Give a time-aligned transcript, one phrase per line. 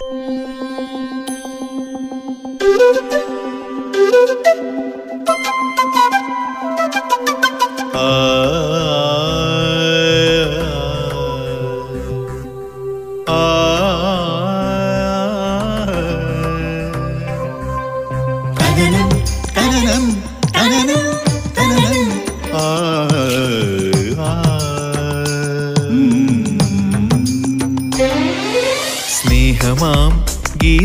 [0.00, 0.53] Música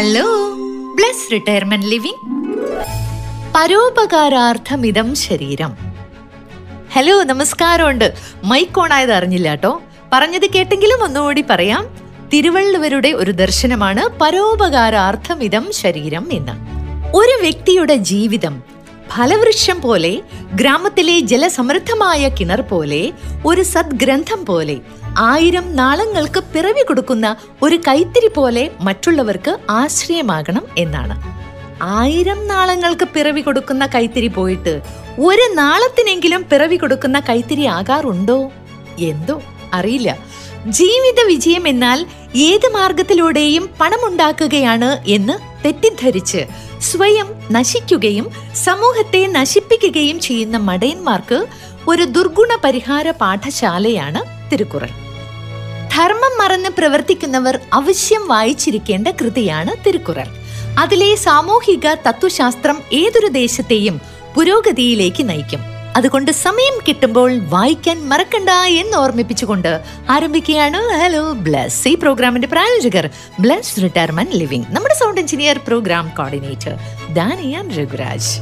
[0.00, 0.54] hello
[0.94, 2.16] bless retirement living
[3.54, 5.76] പരോപകാരാർത്ഥമിതം ശരീരം.
[6.92, 8.14] Hello നമസ്കാരമുണ്ട്.
[8.44, 9.82] മൈക്ക് ഓൺ ആയത് അറിഞ്ഞില്ല കേട്ടോ.
[10.12, 11.88] പറഞ്ഞത് കേട്ടെങ്കിലും ഒന്നുകൂടി പറയാം.
[12.32, 16.52] തിരുവള്ളുവരുടെ ഒരു ദർശനമാണ് പരോപകാരാർത്ഥമിതം ശരീരം എന്ന്.
[17.16, 18.62] ഒരു വ്യക്തിയുടെ ജീവിതം
[19.16, 20.22] ഫലവൃക്ഷം പോലെ
[20.54, 23.12] ഗ്രാമത്തിലെ ജലസമൃദ്ധമായ കിണർ പോലെ
[23.46, 24.76] ഒരു സദ്ഗ്രന്ഥം പോലെ
[25.18, 31.22] ആയിരം നാളങ്ങൾക്ക് പിറവി കൊടുക്കുന്ന ഒരു കൈത്തിരി പോലെ മറ്റുള്ളവർക്ക് ആശ്രയമാകണം എന്നാണ്.
[31.82, 34.80] ആയിരം നാളങ്ങൾക്ക് പിറവി കൊടുക്കുന്ന കൈത്തിരി പോയിട്ട്
[35.18, 38.50] ഒരു നാളത്തിനെങ്കിലും പിറവി കൊടുക്കുന്ന കൈത്തിരി ആകാറുണ്ടോ?
[38.98, 39.42] എന്തോ?
[39.72, 40.18] അറിയില്ല.
[40.66, 46.46] ജീവിത വിജയം എന്നാൽ ഏത് മാർഗത്തിലൂടെയും പണമുണ്ടാക്കുകയാണ് എന്ന് തെറ്റിദ്ധരിച്ച്
[46.80, 51.46] സ്വയം നശിക്കുകയും സമൂഹത്തെ നശിപ്പിക്കുകയും ചെയ്യുന്ന മടയന്മാർക്ക്
[51.88, 54.88] ഒരു ദുർഗുണ പരിഹാര പാഠശാലയാണ് തിരുക്കുറൾ.
[55.96, 60.26] ധർമ്മം മറന്ന് പ്രവർത്തിക്കുന്നവർ അവശ്യം വായിച്ചിരിക്കേണ്ട കൃതിയാണ് തിരുക്കുറൾ.
[60.78, 64.00] അതിലെ സാമൂഹിക തത്വശാസ്ത്രം ഏതൊരു ദേശത്തെയും
[64.34, 65.60] പുരോഗതിയിലേക്ക് നയിക്കും.
[65.96, 73.10] അതുകൊണ്ട് സമയം കിട്ടുമ്പോൾ വായിക്കാൻ മറക്കണ്ട എന്ന് ഓർമ്മിപ്പിച്ചുകൊണ്ട് ആരംഭിക്കുകയാണ് ഹലോ ബ്ലസ് ഈ പ്രോഗ്രാമിന്റെ പ്രായോജകർ
[73.40, 76.74] ബ്ലസ് റിട്ടയർമെന്റ് ലിവിംഗ് നമ്മുടെ sound engineer programme coordinator
[77.12, 78.40] Daniyan Raghuraj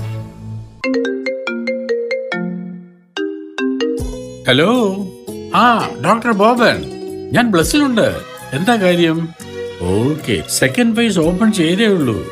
[4.48, 4.96] hello
[5.54, 6.76] ആ ഡോക്ടർ ബോബൻ.
[7.32, 8.16] ഞാൻ ബ്ലസ്സിലുണ്ട്.
[8.52, 9.28] എന്താ കാര്യം?
[9.80, 12.24] ഓക്കെ സെക്കൻഡ് ഫേസ് ഓപ്പൺ ചെയ്തേ ഉള്ളൂ.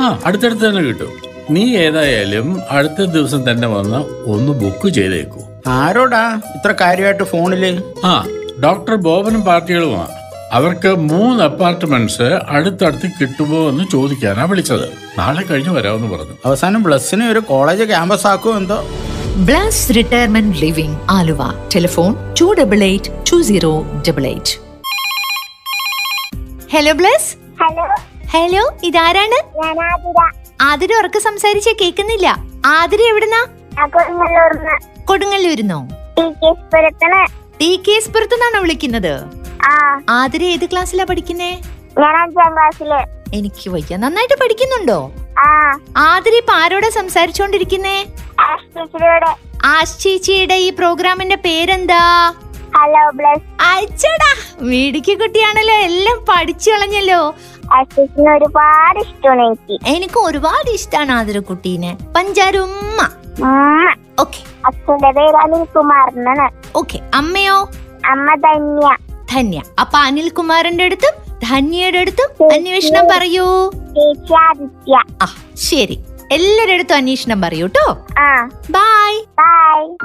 [0.00, 1.12] ആ അടുത്തടുത്ത് തന്നെ കിട്ടും.
[1.50, 3.96] നീ ഏതായാലും അടുത്ത ദിവസം തന്നെ വന്ന്
[4.30, 5.40] ഒന്ന് ബുക്ക് ചെയ്തേക്കൂ.
[5.66, 7.82] ആരോടാ ഇത്ര കാര്യമായിട്ട് ഫോണിൽ?
[8.04, 8.26] ആ
[8.64, 10.14] ഡോക്ടർ ബോബനും പാർട്ടികളുമാണ്
[10.52, 14.88] അവർക്ക് മൂന്ന് അപ്പാർട്ട്മെന്റ്സ് അടുത്തടുത്ത് കിട്ടുമോ എന്ന് ചോദിക്കാനാ വിളിച്ചത്.
[15.18, 16.36] നാളെ കഴിഞ്ഞ് വരാമെന്ന് പറഞ്ഞു.
[16.44, 18.88] അവസാനം ബ്ലസ്സിനെ ഒരു കോളേജ് ക്യാമ്പസ് ആക്കുമോ എന്തോ?
[19.44, 24.54] Bless Retirement Living Aluva telephone two double eight two zero double eight
[26.72, 27.84] hello Bless hello
[28.28, 29.38] hello ഇതാരാണ്?
[30.60, 32.36] ആതിര ഉറക്ക സംസാരിച്ച കേക്കുന്നില്ല.
[32.66, 33.46] ആതിര എവിടുന്നാ?
[35.04, 35.88] കൊടുങ്ങല്ലൂരുന്നോ.
[37.60, 39.24] ടി കെ എസ് പുറത്തുനിന്നാണോ വിളിക്കുന്നത്?
[40.08, 41.60] ആതിര ഏത് ക്ലാസ്സിലാ പഠിക്കുന്നേ?
[43.34, 43.96] എനിക്ക് വയ്യ.
[43.96, 45.12] നന്നായിട്ട് പഠിക്കുന്നുണ്ടോ?
[45.96, 48.06] ആതിര ഇപ്പൊ ആരോടാ സംസാരിച്ചോണ്ടിരിക്കുന്നേ?
[48.40, 49.30] ആഷ് ടീച്ചറോട്
[49.66, 52.32] ആശ് ചേച്ചിയുടെ ഈ പ്രോഗ്രാമിന്റെ പേരെന്താ?
[52.76, 54.30] ഹലോ ബ്ലസ് അയച്ചടാ
[54.60, 57.34] വീടിക്ക് കുട്ടിയാണല്ലോ എല്ലാം പഠിച്ചു കളഞ്ഞല്ലോ.
[58.34, 59.76] ഒരുപാട് ഇഷ്ടമാണ് എനിക്ക്.
[59.86, 61.96] എനിക്ക് ഒരുപാട് ഇഷ്ടമാണ് ആതിര കുട്ടീനെ.
[62.16, 63.00] പഞ്ചാരുമ്മ.
[64.20, 64.40] ഓക്കെ.
[64.66, 66.08] അച്ഛന്റെ പേര് അനിൽകുമാർ
[66.76, 67.70] ഓക്കെ അമ്മയോ?
[68.04, 68.96] അമ്മ ധന്യ.
[69.32, 69.62] ധന്യ.
[69.80, 73.44] അപ്പൊ അനിൽകുമാറിന്റെ അടുത്തും ധന്യയുടെ അടുത്തും അന്വേഷണം പറയൂ.
[75.22, 75.98] ആ ശരി.
[76.32, 78.48] എല്ലാരുടെ അടുത്തും അന്വേഷണം പറയൂ കേട്ടോ ആ.
[78.70, 79.96] ബായ് ബൈ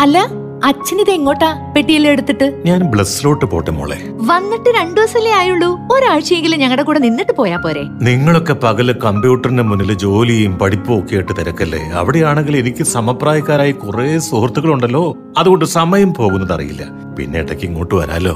[0.00, 0.18] അല്ല
[0.64, 2.62] അച്ഛനിത് എങ്ങോട്ടാ പെട്ടിയെല്ലാം എടുത്തിട്ട്?
[2.66, 3.98] ഞാൻ ബ്ലസ്സിലോട്ട് പോട്ടെ മോളെ.
[4.10, 5.78] വന്നിട്ട് രണ്ടു ദിവസമല്ലേ ആയുള്ളൂ.
[5.92, 7.82] ഒരാഴ്ചയെങ്കിലും ഞങ്ങളുടെ കൂടെ നിന്നിട്ട് പോയാ പോരെ.
[7.82, 11.78] നിങ്ങളൊക്കെ പകൽ കമ്പ്യൂട്ടറിന്റെ മുന്നിൽ ജോലിയും പഠിപ്പും ഒക്കെ ആയിട്ട് തിരക്കല്ലേ.
[11.78, 15.16] അവിടെയാണെങ്കിൽ എനിക്ക് സമപ്രായക്കാരായി കുറെ സുഹൃത്തുക്കളുണ്ടല്ലോ.
[15.38, 17.03] അതുകൊണ്ട് സമയം പോകുന്നത് അറിയില്ല.
[17.18, 18.34] പിന്നെ ഇടയ്ക്ക് ഇങ്ങോട്ട് വരാലോ?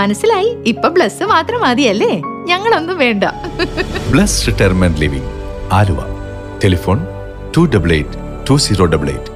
[0.00, 0.50] മനസ്സിലായി.
[0.72, 2.12] ഇപ്പൊ ബ്ലസ് മാത്രം മതിയല്ലേ?
[2.50, 3.24] ഞങ്ങളൊന്നും വേണ്ട.
[4.12, 5.30] Bless Retirement Living
[5.78, 6.00] Aluva.
[6.64, 7.00] Telephone
[7.56, 8.20] two double eight
[8.50, 9.32] two zero double eight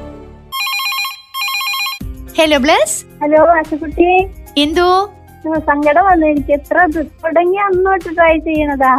[2.39, 4.11] hello Bless hello ആശുക്കുട്ടി
[4.63, 4.87] എന്തോ?
[5.69, 6.27] സങ്കടം വന്നു.
[6.33, 6.77] എനിക്ക് എത്ര
[7.25, 8.93] തുടങ്ങി അന്നോട്ട് ട്രൈ ചെയ്യണതാ.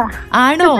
[0.44, 0.70] ആണോ?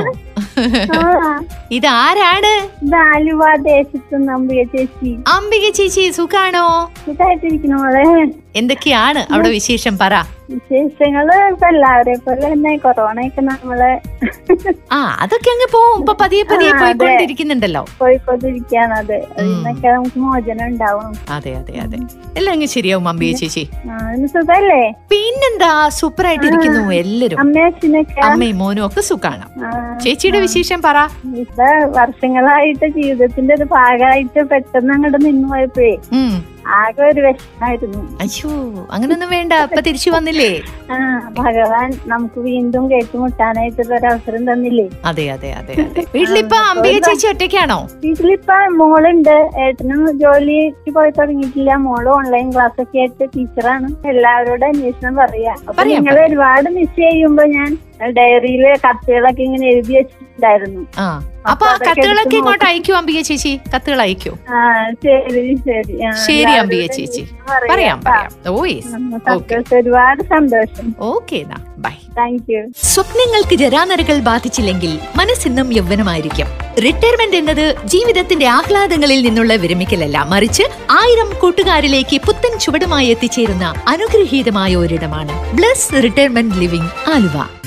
[1.73, 2.53] ഇതാരാണ്?
[2.85, 5.13] ഇത് ആലുവ ദേശത്ത് നമ്പിയ ചേച്ചി.
[5.37, 6.67] അംബിക ചേച്ചി സുഖാണോ?
[8.57, 10.15] എന്തൊക്കെയാണ് അവിടെ വിശേഷം പറ.
[10.49, 13.81] വിശേഷങ്ങൾ ഇപ്പൊ എല്ലാവരെ പോലെ തന്നെ കൊറോണയൊക്കെ നമ്മൾ
[14.91, 15.99] ആ അതൊക്കെ അങ്ങ് പോവും.
[16.01, 16.71] ഇപ്പൊ പതിയെ പതിയെ.
[16.81, 17.83] പോയിക്കൊണ്ടിരിക്കുന്നുണ്ടല്ലോ.
[17.99, 18.95] പോയിക്കൊണ്ടിരിക്കുകയാണ്.
[18.95, 19.55] അത് ഉം.
[19.87, 21.11] നമുക്ക് മോചനം ഉണ്ടാവും.
[21.31, 21.99] അതെ അതെ അതെ.
[22.37, 23.65] എല്ലാം അങ്ങ് ശരിയാവും അമ്മയെ ചേച്ചി.
[24.35, 24.83] സുഖല്ലേ?
[25.09, 27.41] പിന്നെന്താ സൂപ്പർ ആയിട്ടിരിക്കുന്നു എല്ലാരും
[28.25, 29.47] അമ്മയും മോനും ഒക്കെ സുഖാണ്.
[30.03, 30.99] ചേച്ചിയുടെ വിശേഷം പറ.
[31.99, 35.95] വർഷങ്ങളായിട്ട് ജീവിതത്തിന്റെ ഒരു ഭാഗമായിട്ട് പെട്ടെന്ന് അങ്ങോട്ട് നിന്ന് പോയപ്പോഴേ
[36.67, 38.19] ആകെ ഒരു വിഷമായിരുന്നു.
[38.21, 38.51] അയ്യോ
[38.91, 39.53] അങ്ങനൊന്നും വേണ്ട.
[39.53, 40.63] അപ്പൊ തിരിച്ചു വന്നില്ലേ?
[40.91, 40.97] ആ
[41.39, 44.89] ഭഗവാൻ നമുക്ക് വീണ്ടും കേട്ടുമുട്ടാനായിട്ടുള്ള ഒരു അവസരം തന്നില്ലേ?
[45.05, 46.05] അതെ അതെ അതെ അതെ.
[46.15, 47.89] അമ്പിക അമ്പിയ ചേച്ചി ഒറ്റയ്ക്കാണോ?
[48.05, 49.51] വീട്ടിലിപ്പോ മോളുണ്ട്.
[49.67, 51.77] ഏട്ടനും ജോലിക്ക് പോയി തുടങ്ങിയിട്ടില്ല.
[51.77, 55.55] മോൾ ഓൺലൈൻ ക്ലാസ് ഒക്കെ ആയിട്ട് ടീച്ചറാണ് എല്ലാവരോടും അന്വേഷണം പറയാ.
[55.69, 60.87] അപ്പൊ നിങ്ങൾ ഒരുപാട് മിസ് ചെയ്യുമ്പോ ഞാൻ ഡയറിയിൽ കത്തുകളൊക്കെ ഇങ്ങനെ എഴുതി വെച്ചിട്ടുണ്ടായിരുന്നു.
[60.99, 61.31] ആ.
[61.51, 63.61] അപ്പൊ അതൊക്കെ കത്തുകളൊക്കെ ഇങ്ങോട്ട് അയക്കൂ അമ്പിക ചേച്ചി?
[63.77, 64.31] കത്തുകൾ അയക്കൂ?
[64.31, 66.03] ആ ശരി ശരി.
[66.03, 67.27] ആ, ശരി അമ്പിക ചേച്ചി.
[67.51, 69.77] പറയാം, പറയാം ആ.
[69.77, 70.95] ഒരുപാട് സന്തോഷം.
[71.01, 71.45] Okay
[71.79, 71.91] bye.
[72.19, 72.63] Thank you.
[72.83, 76.47] സ്വപ്നങ്ങൾക്ക് ജരാനരകൾ ബാധിച്ചില്ലെങ്കിൽ മനസ്സിന്നും യൗവനമായിരിക്കും.
[76.85, 80.25] റിട്ടയർമെന്റ് എന്നത് ജീവിതത്തിന്റെ ആഹ്ലാദങ്ങളിൽ നിന്നുള്ള വിരമിക്കലല്ല.
[80.29, 85.57] മറിച്ച് ആയിരം കൂട്ടുകാരിലേക്ക് പുത്തൻ ചുവടുമായി എത്തിച്ചേരുന്ന അനുഗ്രഹീതമായ ഒരിടമാണ്.
[85.57, 87.64] Bless Retirement Living Aluva.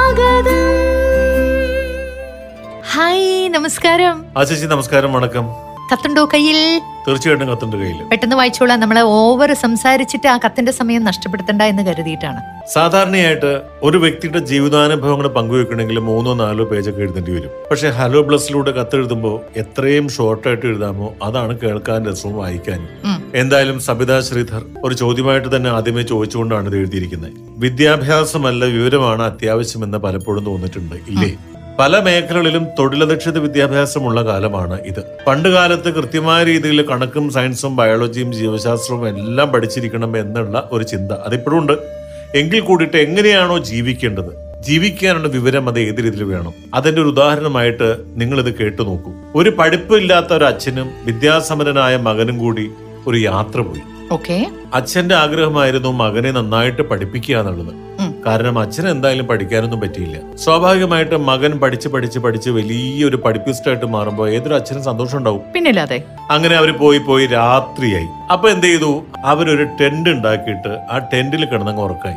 [0.00, 0.68] സുസ്വാഗതം
[2.92, 4.16] ഹായ് നമസ്കാരം.
[4.36, 5.46] ആ ചേച്ചി നമസ്കാരം വണക്കം.
[5.92, 6.58] കത്തുണ്ടോ കയ്യിൽ?
[7.08, 8.80] തീർച്ചയായിട്ടും കത്തുണ്ട് കയ്യിൽ പെട്ടെന്ന് വായിച്ചോളാം.
[8.80, 12.40] നമ്മളെ ഓവർ സംസാരിച്ചിട്ട് ആ കത്തിന്റെ സമയം നഷ്ടപ്പെടുത്തണ്ട എന്ന് കരുതിയിട്ടാണ്.
[12.72, 13.52] സാധാരണയായിട്ട്
[13.82, 17.52] ഒരു വ്യക്തിയുടെ ജീവിതാനുഭവങ്ങൾ പങ്കുവെക്കണമെങ്കിൽ മൂന്നോ നാലോ പേജ് ഒക്കെ എഴുതേണ്ടി വരും.
[17.70, 21.08] പക്ഷെ ഹലോ പ്ലസിലൂടെ കത്തെഴുതുമ്പോൾ എത്രയും ഷോർട്ടായിട്ട് എഴുതാമോ?
[21.22, 22.88] അതാണ് കേൾക്കാൻ രസവും വായിക്കാനും.
[23.34, 27.32] എന്തായാലും സബിത ശ്രീധർ ഒരു ചോദ്യമായിട്ട് തന്നെ ആദ്യമേ ചോദിച്ചുകൊണ്ടാണ് ഇത് എഴുതിയിരിക്കുന്നത്.
[27.48, 31.36] വിദ്യാഭ്യാസമല്ല വിവരമാണ് അത്യാവശ്യമെന്ന് പലപ്പോഴും തോന്നിയിട്ടുണ്ട് ഇല്ലേ?
[31.78, 35.04] പല മേഖലകളിലും തൊഴിലധിഷ്ഠിത വിദ്യാഭ്യാസമുള്ള കാലമാണ് ഇത്.
[35.26, 41.72] പണ്ട് കാലത്ത് കൃത്യമായ രീതിയിൽ കണക്കും സയൻസും ബയോളജിയും ജീവശാസ്ത്രവും എല്ലാം പഠിച്ചിരിക്കണം എന്നുള്ള ഒരു ചിന്ത അതിപ്പോഴും ഉണ്ട്.
[42.34, 44.60] എങ്കിൽ കൂടിയിട്ട് എങ്ങനെയാണോ ജീവിക്കേണ്ടത്?
[44.60, 46.52] ജീവിക്കാനുള്ള വിവരം അത് ഏത് രീതിയിൽ വേണം?
[46.74, 49.12] അതിന്റെ ഒരു ഉദാഹരണമായിട്ട് നിങ്ങൾ ഇത് കേട്ടു നോക്കൂ.
[49.34, 52.70] ഒരു പഠിപ്പില്ലാത്ത ഒരു അച്ഛനും വിദ്യാസമരനായ മകനും കൂടി
[53.06, 53.82] ഒരു യാത്ര പോയി.
[54.12, 54.46] ഓക്കെ.
[54.74, 57.74] അച്ഛന്റെ ആഗ്രഹമായിരുന്നു മകനെ നന്നായിട്ട് പഠിപ്പിക്കുക എന്നുള്ളത്.
[58.26, 60.36] കാരണം അച്ഛന് എന്തായാലും പഠിക്കാനൊന്നും പറ്റിയില്ല.
[60.36, 65.40] സ്വാഭാവികമായിട്ട് മകൻ പഠിച്ച് പഠിച്ച് പഠിച്ച് വലിയൊരു പഠിപ്പിസ്റ്റായിട്ട് മാറുമ്പോൾ ഏതൊരു അച്ഛനും സന്തോഷം ഉണ്ടാവും.
[65.54, 68.08] പിന്നില്ലാതെ അങ്ങനെ അവർ പോയി പോയി രാത്രിയായി.
[68.32, 69.02] അപ്പൊ എന്ത് ചെയ്തു?
[69.24, 72.16] അവരൊരു ടെന്റ് ഉണ്ടാക്കിയിട്ട് ആ ടെന്റിൽ കിടന്നങ്ങ് ഉറക്കായി.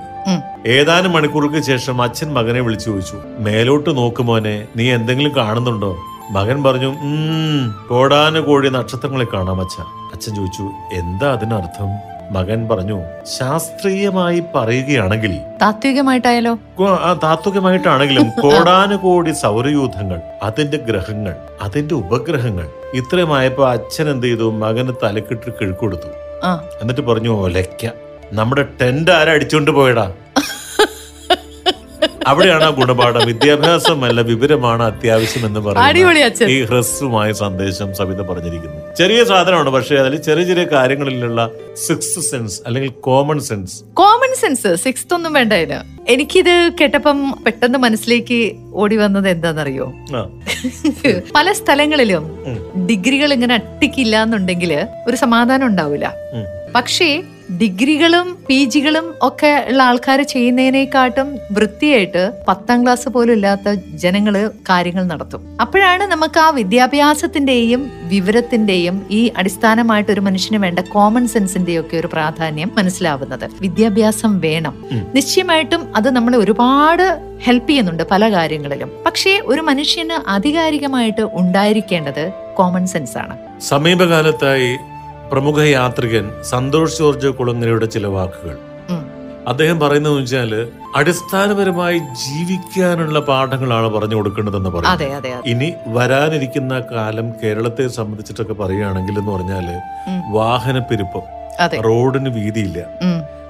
[0.68, 3.18] ഏതാനും മണിക്കൂറുകൾക്ക് ശേഷം അച്ഛൻ മകനെ വിളിച്ചു ചോദിച്ചു.
[3.40, 5.98] മേലോട്ട് നോക്കുമോനെ നീ എന്തെങ്കിലും കാണുന്നുണ്ടോ?
[6.32, 9.76] മകൻ പറഞ്ഞു കോടാന കോടാനുകോടി നക്ഷത്രങ്ങളെ കാണാം അച്ഛ.
[10.14, 11.90] അച്ഛൻ ചോദിച്ചു എന്താ അതിനർത്ഥം?
[12.32, 12.98] മകൻ പറഞ്ഞു
[13.38, 16.58] ശാസ്ത്രീയമായി പറയുകയാണെങ്കിൽ താത്വികമായിട്ടായാലോ?
[17.24, 24.44] താത്വികമായിട്ടാണെങ്കിലും കോടാനുകോടി സൗരയൂഥങ്ങൾ അതിന്റെ ഗ്രഹങ്ങൾ അതിന്റെ ഉപഗ്രഹങ്ങൾ ഇത്രയുമായപ്പോ അച്ഛൻ എന്ത് ചെയ്തു?
[24.44, 26.08] മകന് തലക്കിട്ട് കിഴക്കൊടുത്തു
[26.82, 27.86] എന്നിട്ട് പറഞ്ഞു ഒലയ്ക്ക
[28.34, 30.12] നമ്മുടെ ടെന്റ് ആരടിച്ചോണ്ട് പോയടാ?
[32.28, 33.22] അവിടെയാണ് ആ ഗുണപാഠം.
[33.28, 38.78] വിദ്യാഭ്യാസമല്ല വിവരമാണ് അത്യാവശ്യം എന്ന് പറയുന്നത് ഈ ഹ്രസ്വമായ സന്ദേശം സവിത പറഞ്ഞിരിക്കുന്നു.
[38.98, 41.42] ചെറിയ സാധനമാണ് പക്ഷേ അതിൽ ചെറിയ ചെറിയ കാര്യങ്ങളിലുള്ള
[41.88, 45.80] സിക്സ് സെൻസ് അല്ലെങ്കിൽ common sense common sense six ഒന്നും വേണ്ട ഇതിന്
[46.14, 48.40] എനിക്കിത് കേട്ടപ്പം പെട്ടെന്ന് മനസ്സിലേക്ക്
[48.74, 49.88] ഓടി വന്നത് എന്താണെന്നറിയോ?
[51.36, 52.24] പല സ്ഥലങ്ങളിലും
[52.90, 54.72] ഡിഗ്രികൾ ഇങ്ങനെ അട്ടിക്കില്ല എന്നുണ്ടെങ്കിൽ
[55.08, 56.08] ഒരു സമാധാനം ഉണ്ടാവില്ല.
[56.76, 57.10] പക്ഷേ
[57.52, 65.58] ഡിഗ്രികളും പി ജികളും ഒക്കെ ഉള്ള ആൾക്കാർ ചെയ്യുന്നതിനെക്കാട്ടും വൃത്തിയായിട്ട് പത്താം ക്ലാസ് പോലും ഇല്ലാത്ത ജനങ്ങൾ കാര്യങ്ങൾ നടത്തും.
[65.62, 72.72] അപ്പോഴാണ് നമുക്ക് ആ വിദ്യാഭ്യാസത്തിന്റെയും വിവരത്തിന്റെയും ഈ അടിസ്ഥാനമായിട്ട് ഒരു മനുഷ്യന് വേണ്ട കോമൺ സെൻസിന്റെയും ഒക്കെ ഒരു പ്രാധാന്യം
[72.78, 73.50] മനസ്സിലാവുന്നത്.
[73.62, 74.86] വിദ്യാഭ്യാസം വേണം.
[75.16, 78.92] നിശ്ചയമായിട്ടും അത് നമ്മളെ ഒരുപാട് ഹെൽപ്പ് ചെയ്യുന്നുണ്ട് പല കാര്യങ്ങളിലും.
[79.06, 83.38] പക്ഷേ ഒരു മനുഷ്യന് ആധികാരികമായിട്ട് ഉണ്ടായിരിക്കേണ്ടത് കോമൺ സെൻസ് ആണ്.
[83.62, 84.78] സമീപകാലത്തായി
[85.32, 88.58] പ്രമുഖ യാത്രികൻ സന്തോഷ് ജോർജ് കുളങ്ങരയുടെ ചില വാക്കുകൾ.
[89.48, 95.42] അദ്ദേഹം പറയുന്നത് വെച്ചാൽ അടിസ്ഥാനപരമായി ജീവിക്കാനുള്ള പാഠങ്ങളാണ് പറഞ്ഞു കൊടുക്കേണ്ടതെന്ന് പറയുന്നത്.
[95.46, 100.34] ഇനി വരാനിരിക്കുന്ന കാലം കേരളത്തെ സംബന്ധിച്ചിട്ടൊക്കെ പറയുകയാണെങ്കിൽ എന്ന് പറഞ്ഞാൽ വാഹനപ്പെരുപ്പം.
[100.34, 101.22] വാഹന പെരുപ്പം
[101.60, 101.82] അതെ.
[101.82, 102.86] റോഡിന് വീതിയില്ല.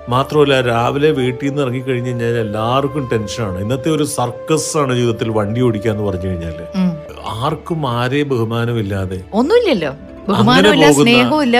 [0.10, 3.60] മാത്രമല്ല രാവിലെ വീട്ടിൽ നിന്ന് ഇറങ്ങിക്കഴിഞ്ഞ് കഴിഞ്ഞാൽ എല്ലാവർക്കും ടെൻഷനാണ്.
[3.60, 6.56] ഇന്നത്തെ ഒരു സർക്കസ് ആണ് ജീവിതത്തിൽ വണ്ടി ഓടിക്കുക എന്ന് പറഞ്ഞു കഴിഞ്ഞാൽ.
[6.75, 6.98] ഉം.
[7.44, 9.94] ആർക്കും ആരെയും ബഹുമാനമില്ലാതെ ഒന്നുമില്ലല്ലോ.
[10.30, 11.58] ബഹുമാനമില്ല സ്നേഹമില്ല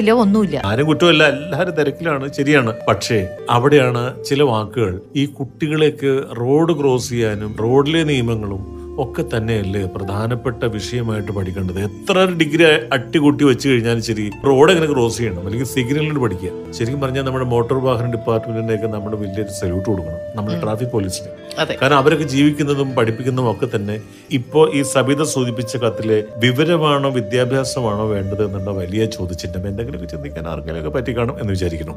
[0.00, 0.56] ഇല്ല ഒന്നുമില്ല.
[0.64, 2.72] ആരും കുറ്റമല്ല എല്ലാവരും തിരക്കിലാണ് ശരിയാണ്.
[2.88, 3.18] പക്ഷേ
[3.50, 8.62] അവിടെയാണ് ചില വാക്കുകൾ ഈ കുട്ടികളേക്ക് റോഡ് ക്രോസ് ചെയ്യാനും റോഡിലെ നിയമങ്ങളും
[9.02, 11.78] ഒക്കെ തന്നെയല്ലേ പ്രധാനപ്പെട്ട വിഷയമായിട്ട് പഠിക്കേണ്ടത്.
[11.78, 15.40] എത്ര ഡിഗ്രി അട്ടികൂട്ടി വെച്ച് കഴിഞ്ഞാലും ശരി റോഡ് എങ്ങനെ ക്രോസ് ചെയ്യണം?
[15.46, 16.50] അല്ലെങ്കിൽ സിഗ്നലിൽ പഠിക്കുക.
[16.72, 20.20] ശരിക്കും പറഞ്ഞാൽ നമ്മുടെ മോട്ടോർ വാഹന ഡിപ്പാർട്ട്മെന്റിനെയൊക്കെ നമ്മുടെ വലിയൊരു സല്യൂട്ട് കൊടുക്കണം.
[20.36, 21.32] നമ്മുടെ ട്രാഫിക് പോലീസിന്.
[21.58, 28.70] കാരണം അവരൊക്കെ ജീവിക്കുന്നതും പഠിപ്പിക്കുന്നതും ഒക്കെ തന്നെ ഇപ്പോ ഈ സബിത സൂചിപ്പിച്ച കത്തിലെ വിവരമാണോ വിദ്യാഭ്യാസമാണോ വേണ്ടത് എന്നുള്ള
[28.70, 31.94] വലിയ ചോദിച്ചിട്ട് എന്തെങ്കിലുമൊക്കെ ചിന്തിക്കാൻ ആർക്കെങ്കിലുമൊക്കെ പറ്റിക്കാണും എന്ന് വിചാരിക്കുന്നു.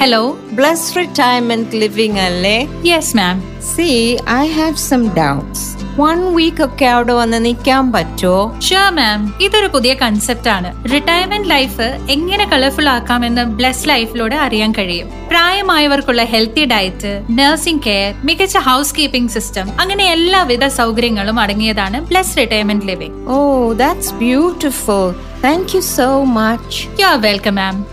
[0.00, 2.68] ഹലോ ബ്ലസ് റിട്ടയർമെന്റ് ലിവിംഗ് അല്ലേ?
[2.84, 8.58] Yes ma'am see I have some doubts one week ഒക്കെ അവിടെ വന്ന് നിൽക്കാൻ പറ്റുമോ?
[8.60, 10.92] ഷുവർ മാം ഇതൊരു പുതിയ കൺസെപ്റ്റ് ആണ്.
[10.92, 11.80] റിട്ടയർമെന്റ് ലൈഫ്
[12.10, 15.08] എങ്ങനെ കളർഫുൾ ആക്കാമെന്ന് ബ്ലസ് ലൈഫിലൂടെ അറിയാൻ കഴിയും.
[15.28, 22.86] പ്രായമായവർക്കുള്ള ഹെൽത്തി ഡയറ്റ് നഴ്സിംഗ് കെയർ മികച്ച ഹൗസ് കീപ്പിംഗ് സിസ്റ്റം അങ്ങനെ എല്ലാവിധ സൗകര്യങ്ങളും അടങ്ങിയതാണ് Bless Retirement
[22.86, 27.84] Living oh that's beautiful thank you so much you are welcome ma'am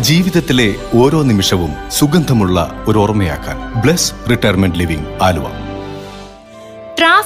[0.00, 5.67] ജീവിതത്തിലെ ഓരോ നിമിഷവും സുഗന്ധമുള്ള ഒരു ഓർമ്മയാക്കാൻ Bless Retirement Living Aluva.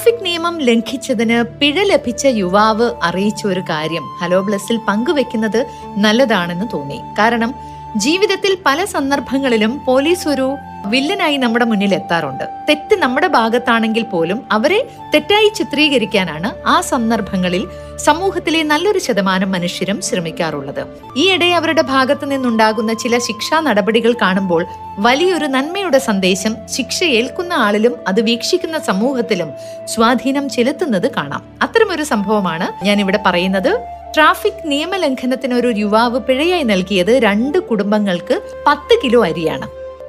[0.03, 5.59] Traffic നിയമം ലംഘിച്ചതിന് പിഴ ലഭിച്ച യുവാവ് അറിയിച്ച ഒരു കാര്യം ഹലോ ബ്ലസ്സിൽ പങ്കുവെക്കുന്നത്
[6.05, 6.99] നല്ലതാണെന്ന് തോന്നി.
[7.19, 7.51] കാരണം
[7.97, 10.57] ജീവിതത്തിൽ പല സന്ദർഭങ്ങളിലും പോലീസ് ഒരു
[10.87, 12.45] വില്ലനായി നമ്മുടെ മുന്നിൽ എത്താറുണ്ട്.
[12.69, 20.87] തെറ്റ് നമ്മുടെ ഭാഗത്താണെങ്കിൽ പോലും അവരെ തെറ്റായി ചിത്രീകരിക്കാനാണ് ആ സന്ദർഭങ്ങളിൽ സമൂഹത്തിലെ നല്ലൊരു ശതമാനം മനുഷ്യരും ശ്രമിക്കാറുള്ളത്.
[21.17, 24.67] ഈയിടെ അവരുടെ ഭാഗത്തു നിന്നുണ്ടാകുന്ന ചില ശിക്ഷാ നടപടികൾ കാണുമ്പോൾ
[24.99, 29.53] വലിയൊരു നന്മയുടെ സന്ദേശം ശിക്ഷ ഏൽക്കുന്ന ആളിലും അത് വീക്ഷിക്കുന്ന സമൂഹത്തിലും
[29.85, 31.43] സ്വാധീനം ചെലുത്തുന്നത് കാണാം.
[31.63, 34.02] അത്തരമൊരു സംഭവമാണ് ഞാൻ ഇവിടെ പറയുന്നത്.
[34.15, 39.67] ട്രാഫിക് നിയമലംഘനത്തിന് ഒരു യുവാവ് പിഴയായി നൽകിയത് രണ്ട് കുടുംബങ്ങൾക്ക് പത്ത് കിലോ അരിയാണ്.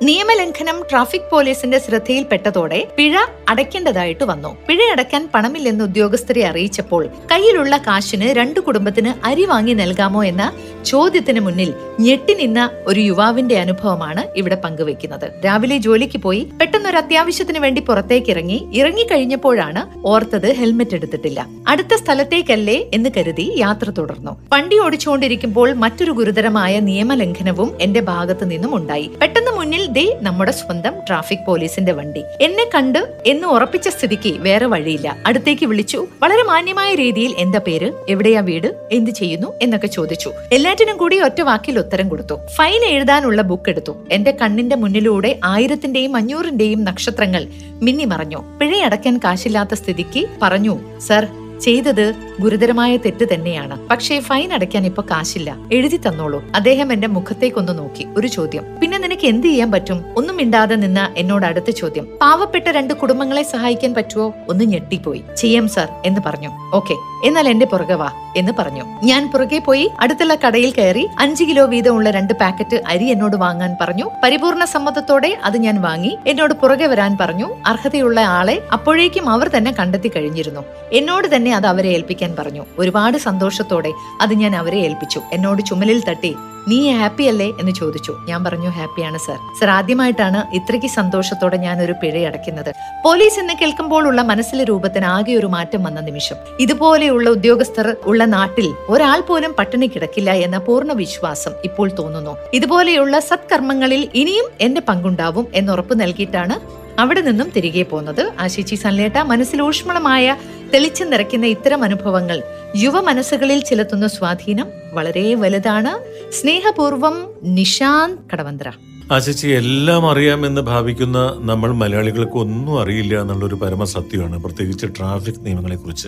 [0.08, 3.14] നിയമലംഘനം ട്രാഫിക് പോലീസിന്റെ ശ്രദ്ധയിൽപ്പെട്ടതോടെ പിഴ
[3.50, 4.52] അടയ്ക്കേണ്ടതായിട്ട് വന്നു.
[4.68, 10.46] പിഴ അടയ്ക്കാൻ പണമില്ലെന്ന് ഉദ്യോഗസ്ഥരെ അറിയിച്ചപ്പോൾ കയ്യിലുള്ള കാശിന് രണ്ടു കുടുംബത്തിന് അരി വാങ്ങി നൽകാമോ എന്ന
[10.86, 11.70] ചോദ്യത്തിന് മുന്നിൽ
[12.00, 19.84] ഞെട്ടിനിന്ന ഒരു യുവാവിന്റെ അനുഭവമാണ് ഇവിടെ പങ്കുവെക്കുന്നത് രാവിലെ ജോലിക്ക് പോയി പെട്ടെന്നൊരു അത്യാവശ്യത്തിന് വേണ്ടി പുറത്തേക്ക് ഇറങ്ങി ഇറങ്ങിക്കഴിഞ്ഞപ്പോഴാണ്
[20.08, 21.40] ഓർത്തത് ഹെൽമെറ്റ് എടുത്തിട്ടില്ല.
[21.68, 24.34] അടുത്ത സ്ഥലത്തേക്കല്ലേ എന്ന് കരുതി യാത്ര തുടർന്നു.
[24.54, 29.08] വണ്ടി ഓടിച്ചുകൊണ്ടിരിക്കുമ്പോൾ മറ്റൊരു ഗുരുതരമായ നിയമലംഘനവും എന്റെ ഭാഗത്തു നിന്നും ഉണ്ടായി.
[29.22, 32.24] പെട്ടെന്ന് മുന്നിൽ ദേ നമ്മുടെ സ്വന്തം ട്രാഫിക് പോലീസിന്റെ വണ്ടി.
[32.42, 35.18] എന്നെ കണ്ട് എന്ന് ഉറപ്പിച്ച സ്ഥിതിക്ക് വേറെ വഴിയില്ല.
[35.28, 37.92] അടുത്തേക്ക് വിളിച്ചു വളരെ മാന്യമായ രീതിയിൽ എന്താ പേര്?
[38.10, 38.76] എവിടെയാ വീട്?
[38.92, 39.54] എന്ത് ചെയ്യുന്നു?
[39.62, 40.32] എന്നൊക്കെ ചോദിച്ചു.
[40.52, 42.36] എല്ലാറ്റിനും കൂടി ഒറ്റ വാക്കിൽ ഉത്തരം കൊടുത്തു.
[42.56, 43.96] ഫൈൻ എഴുതാനുള്ള ബുക്ക് എടുത്തു.
[44.12, 47.48] എന്റെ കണ്ണിന്റെ മുന്നിലൂടെ ആയിരത്തിന്റെയും അഞ്ഞൂറിന്റെയും നക്ഷത്രങ്ങൾ
[47.82, 51.28] മിന്നി മറഞ്ഞു പിഴയടക്കാൻ കാശില്ലാത്ത സ്ഥിതിക്ക് പറഞ്ഞു സർ
[51.62, 53.88] ചെയ്തത് ഗുരുതരമായ തെറ്റ് തന്നെയാണ്.
[53.88, 55.56] പക്ഷേ ഫൈൻ അടയ്ക്കാൻ ഇപ്പൊ കാശില്ല.
[55.74, 56.44] എഴുതി തന്നോളൂ.
[56.56, 58.08] അദ്ദേഹം എന്റെ മുഖത്തേക്കൊന്ന് നോക്കി.
[58.18, 58.64] ഒരു ചോദ്യം.
[58.82, 60.06] പിന്നെ നിനക്ക് എന്ത് ചെയ്യാൻ പറ്റും?
[60.18, 62.08] ഒന്നും മിണ്ടാതെ നിന്ന എന്നോട് അടുത്ത ചോദ്യം.
[62.22, 65.24] പാവപ്പെട്ട രണ്ട് കുടുംബങ്ങളെ സഹായിക്കാൻ പറ്റുമോ ഒന്ന് ഞെട്ടിപ്പോയി.
[65.38, 66.50] ചെയ്യാം സർ എന്ന് പറഞ്ഞു.
[66.74, 66.94] ഓക്കെ.
[67.28, 68.86] എന്നാൽ എന്റെ പുറകെ വാ എന്ന് പറഞ്ഞു.
[69.04, 74.10] ഞാൻ പുറകെ പോയി അടുത്തുള്ള കടയിൽ കയറി അഞ്ച് കിലോ വീതമുള്ള രണ്ട് പാക്കറ്റ് അരി എന്നോട് വാങ്ങാൻ പറഞ്ഞു.
[74.24, 76.18] പരിപൂർണ സമ്മതത്തോടെ അത് ഞാൻ വാങ്ങി.
[76.28, 77.56] എന്നോട് പുറകെ വരാൻ പറഞ്ഞു.
[77.66, 80.62] അർഹതയുള്ള ആളെ അപ്പോഴേക്കും അവർ തന്നെ കണ്ടെത്തി കഴിഞ്ഞിരുന്നു.
[80.92, 82.66] എന്നോട് തന്നെ അത് അവരെ ഏൽപ്പിക്കാൻ പറഞ്ഞു.
[82.80, 85.22] ഒരുപാട് സന്തോഷത്തോടെ അത് ഞാൻ അവരെ ഏൽപ്പിച്ചു.
[85.34, 86.36] എന്നോട് ചുമലിൽ തട്ടി
[86.68, 87.48] നീ ഹാപ്പി അല്ലേ?
[87.60, 88.18] എന്ന് ചോദിച്ചു.
[88.28, 89.38] ഞാൻ പറഞ്ഞു ഹാപ്പിയാണ് സർ.
[89.60, 92.76] സർ ആദ്യമായിട്ടാണ് ഇത്രയ്ക്ക് സന്തോഷത്തോടെ ഞാൻ ഒരു പിഴ അടയ്ക്കുന്നത്.
[93.06, 96.36] പോലീസ് എന്ന് കേൾക്കുമ്പോൾ ഉള്ള മനസ്സിലെ രൂപത്തിന് ആകെ ഒരു മാറ്റം വന്ന നിമിഷം.
[96.60, 102.38] ഇതുപോലെയുള്ള ഉദ്യോഗസ്ഥർ ഉള്ള നാട്ടിൽ ഒരാൾ പോലും പട്ടിണി കിടക്കില്ല എന്ന പൂർണ വിശ്വാസം ഇപ്പോൾ തോന്നുന്നു.
[102.54, 110.38] ഇതുപോലെയുള്ള സത്കർമ്മങ്ങളിൽ ഇനിയും എന്റെ പങ്കുണ്ടാവും എന്നുറപ്പ് നൽകിയിട്ടാണ് അവിടെ നിന്നും തിരികെ പോകുന്നത് ആശിച്ചി സൻലേട്ട മനസ്സിൽ ഊഷ്മളമായ
[110.74, 112.44] തെളിച്ചു നിറയ്ക്കുന്ന ഇത്തരം അനുഭവങ്ങൾ
[112.76, 115.94] യുവ മനസ്സുകളിൽ ചെലുത്തുന്ന സ്വാധീനം വളരെ വലുതാണ്.
[116.32, 118.72] സ്നേഹപൂർവം നിഷാന്ത് കടവന്ത്ര.
[119.12, 124.44] ആശിച്ചി എല്ലാം അറിയാമെന്ന് ഭാവിക്കുന്ന നമ്മൾ മലയാളികൾക്ക് ഒന്നും അറിയില്ല എന്നുള്ള എന്നുള്ളൊരു പരമസത്യമാണ്.
[124.44, 126.08] പ്രത്യേകിച്ച് ട്രാഫിക് നിയമങ്ങളെ കുറിച്ച്.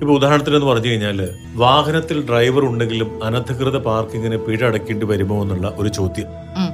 [0.00, 5.88] ഇപ്പൊ ഉദാഹരണത്തിന് എന്ന് പറഞ്ഞു കഴിഞ്ഞാൽ വാഹനത്തിൽ ഡ്രൈവർ ഉണ്ടെങ്കിലും അനധികൃത പാർക്കിങ്ങിന് പിഴ അടക്കേണ്ടി വരുമോ എന്നുള്ള ഒരു
[5.88, 6.26] ചോദ്യം.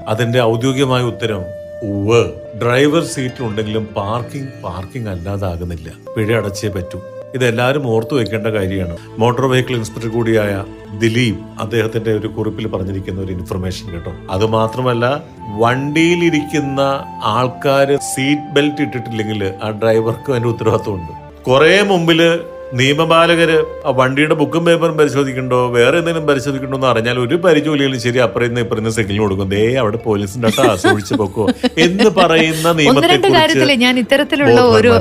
[0.08, 2.30] അതിന്റെ ഔദ്യോഗികമായ ഉത്തരം ഉവ്.
[2.62, 5.92] ഡ്രൈവർ സീറ്റ് ഉണ്ടെങ്കിലും പാർക്കിംഗ് പാർക്കിംഗ് അല്ലാതാകുന്നില്ല.
[6.16, 7.00] പിഴ അടച്ചേ പറ്റൂ.
[7.34, 8.96] ഇത് എല്ലാവരും ഓർത്തു വെക്കേണ്ട കാര്യമാണ്.
[9.18, 10.64] മോട്ടോർ വെഹിക്കിൾ ഇൻസ്പെക്ടർ കൂടിയായ
[10.98, 14.12] ദിലീപ് അദ്ദേഹത്തിന്റെ ഒരു കുറിപ്പിൽ പറഞ്ഞിരിക്കുന്ന ഒരു ഇൻഫർമേഷൻ കേട്ടോ.
[14.30, 15.22] അത് മാത്രമല്ല
[15.58, 16.80] വണ്ടിയിലിരിക്കുന്ന
[17.24, 21.42] ആൾക്കാർ സീറ്റ് ബെൽറ്റ് ഇട്ടിട്ടില്ലെങ്കിൽ ആ ഡ്രൈവർക്കും അതിന്റെ ഉത്തരവാദിത്വമുണ്ട്.
[21.42, 22.40] കുറേ മുമ്പിൽ
[22.74, 28.58] നിയമപാലകര് ആ വണ്ടിയുടെ ബുക്കും പേപ്പറും പരിശോധിക്കണ്ടോ വേറെ എന്തെങ്കിലും പരിശോധിക്കണ്ടോ എന്ന് അറിഞ്ഞാൽ ഒരു പരിചോലിയിലും ശരി അപ്പുറം
[28.58, 29.48] ഇപ്പുറം സിഗ്നൽ കൊടുക്കും.
[29.48, 31.48] ദേ അവിടെ പോലീസിന്റെ ആസ്വദിച്ച് പൊക്കോ.
[31.78, 34.92] എന്ന് പറയുന്ന നിയമത്തെ ഞാൻ ഇത്തരത്തിലുള്ള ഒരു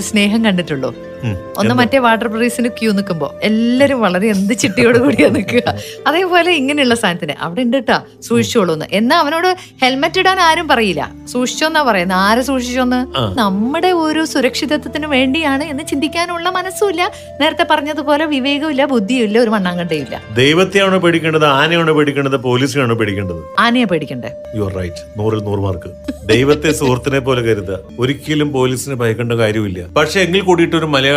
[0.00, 1.11] സ്നേഹം കണ്ടിട്ടുള്ളൂ.
[1.58, 5.74] ഒന്ന് മറ്റേ വാട്ടർ ബ്രീസിന് ക്യൂ നിൽക്കുമ്പോ എല്ലാരും വളരെ എന്ത് ചിട്ടിയോട് കൂടിയാ നിൽക്കുക.
[6.06, 8.86] അതേപോലെ ഇങ്ങനെയുള്ള സാധനത്തിന് അവിടെ ഉണ്ട് കേട്ടാ സൂക്ഷിച്ചോളൂന്ന്.
[8.92, 11.02] എന്നാ അവനോട് ഹെൽമെറ്റ് ഇടാൻ ആരും പറയില്ല.
[11.32, 13.00] സൂക്ഷിച്ചോന്നാ പറയുന്നത് ആരെ സൂക്ഷിച്ചോന്ന്?
[13.40, 17.02] നമ്മുടെ ഒരു സുരക്ഷിതത്വത്തിന് വേണ്ടിയാണ് എന്ന് ചിന്തിക്കാനുള്ള മനസ്സുമില്ല.
[17.40, 21.44] നേരത്തെ പറഞ്ഞതുപോലെ വിവേകമില്ല ബുദ്ധിയില്ല ഒരു മണ്ണാങ്കണ്ടയില്ല ദൈവത്തെയാണോ പേടിക്കേണ്ടത്?
[21.44, 22.36] ആനയാണോ പേടിക്കേണ്ടത്?
[22.36, 23.42] പോലീസിനാണോ പേടിക്കേണ്ടത്?
[23.58, 24.30] ആനയെ പേടിക്കണ്ടേ?
[24.56, 25.90] യു ആർ റൈറ്റ് നൂറിൽ നൂറ് മാർക്ക്.
[26.26, 27.78] ദൈവത്തെ സുഹൃത്തിനെ പോലെ കരുതുക.
[27.98, 29.86] ഒരിക്കലും പോലീസിനെ ഭയക്കേണ്ട കാര്യമില്ല.
[29.96, 31.10] പക്ഷെ എങ്കിൽ കൂടിയിട്ട് ഒരു മലയാളി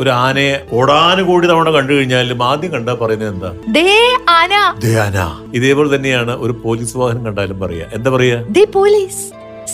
[0.00, 3.50] ഒരു ആനയെ ഓടാനുകൂടി തവണ കണ്ടു കഴിഞ്ഞാലും ആദ്യം കണ്ടാ പറയുന്നത് എന്താ?
[3.76, 3.86] ദേ
[4.28, 4.54] ആന.
[4.84, 5.18] ദേ ആന.
[5.54, 9.22] ഇതേപോലെ തന്നെയാണ് ഒരു പോലീസ് വാഹനം കണ്ടാലും പറയാ എന്താ പറയാ ദേ പോലീസ്.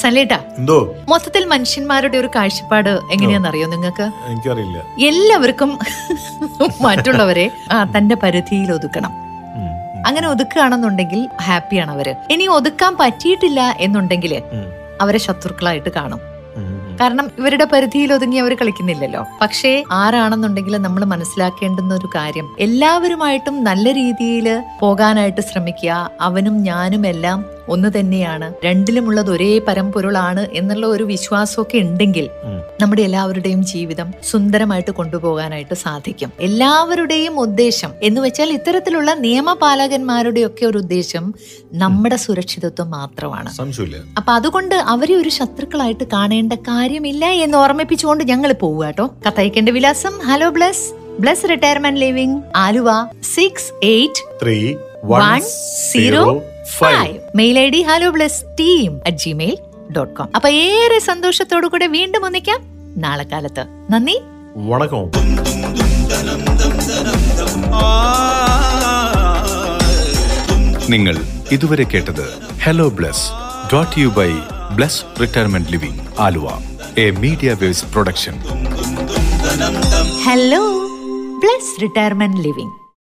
[0.01, 0.79] സലേട്ട എന്തോ?
[1.09, 4.07] മൊത്തത്തിൽ മനുഷ്യന്മാരുടെ ഒരു കാഴ്ചപ്പാട് എങ്ങനെയാണെന്നറിയോ നിങ്ങൾക്ക്?
[4.31, 4.79] എനിക്കറിയില്ല.
[5.09, 5.71] എല്ലാവർക്കും
[6.81, 7.47] മറ്റുള്ളവരെ
[7.97, 9.13] തന്റെ പരിധിയിൽ ഒതുക്കണം.
[10.07, 12.09] അങ്ങനെ ഒതുക്കുകയാണെന്നുണ്ടെങ്കിൽ ഹാപ്പിയാണ് അവർ.
[12.31, 14.35] ഇനി ഒതുക്കാൻ പറ്റിയിട്ടില്ല എന്നുണ്ടെങ്കിൽ
[15.01, 16.21] അവരെ ശത്രുക്കളായിട്ട് കാണും.
[17.01, 19.27] കാരണം ഇവരുടെ പരിധിയിൽ ഒതുങ്ങി അവർ കളിക്കുന്നില്ലല്ലോ.
[19.41, 22.57] പക്ഷേ ആരാണെന്നുണ്ടെങ്കിൽ നമ്മൾ മനസ്സിലാക്കേണ്ടുന്ന ഒരു കാര്യം.
[22.59, 26.11] എല്ലാവരുമായിട്ടും നല്ല രീതിയിൽ പോകാനായിട്ട് ശ്രമിക്കുക.
[26.21, 28.55] അവനും ഞാനും എല്ലാം ഒന്ന് തന്നെയാണ്.
[28.65, 32.29] രണ്ടിലുമുള്ളത് ഒരേ പരമ്പൊരുളാണ് എന്നുള്ള ഒരു വിശ്വാസമൊക്കെ ഉണ്ടെങ്കിൽ.
[32.81, 36.31] നമ്മുടെ എല്ലാവരുടെയും ജീവിതം സുന്ദരമായിട്ട് കൊണ്ടുപോകാനായിട്ട് സാധിക്കും.
[36.41, 41.35] എല്ലാവരുടെയും ഉദ്ദേശം എന്ന് വെച്ചാൽ ഇത്തരത്തിലുള്ള നിയമപാലകന്മാരുടെ ഒക്കെ ഒരു ഉദ്ദേശം
[41.73, 43.51] നമ്മുടെ സുരക്ഷിതത്വം മാത്രമാണ്.
[44.19, 49.07] അപ്പൊ അതുകൊണ്ട് അവരെ ഒരു ശത്രുക്കളായിട്ട് കാണേണ്ട കാര്യമില്ല എന്ന് ഓർമ്മിപ്പിച്ചുകൊണ്ട് ഞങ്ങൾ പോവുക കേട്ടോ.
[49.27, 50.85] കത്തയക്കേണ്ട വിലാസം hello Bless
[51.21, 52.91] Bless Retirement Living Aluva
[53.35, 54.59] six eight three
[55.05, 55.41] one
[55.91, 56.23] zero
[56.77, 59.57] five mail I D hello Bless team at Gmail
[59.97, 62.61] dot com അപ്പൊ ഏറെ സന്തോഷത്തോടു കൂടെ വീണ്ടും ഒന്നിക്കാം
[62.97, 63.65] നാളെ കാലത്ത്.
[63.91, 64.17] നന്ദി.
[64.57, 65.05] വണക്കം.
[70.91, 71.17] നിങ്ങൾ
[71.53, 72.27] ഇതുവരെ കേട്ടത്
[72.63, 73.25] hello Bless
[73.73, 74.31] dot you by
[74.77, 76.47] Bless Retirement Living Aluva.
[76.99, 78.35] A Media Waves production
[80.25, 80.63] hello
[81.39, 82.75] Bless Retirement Living